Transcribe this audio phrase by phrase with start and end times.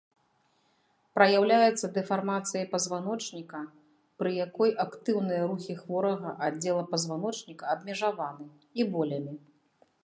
[1.17, 3.61] Праяўляецца дэфармацыяй пазваночніка,
[4.23, 8.45] пры якой актыўныя рухі хворага аддзела пазваночніка абмежаваны,
[8.81, 9.33] і болямі.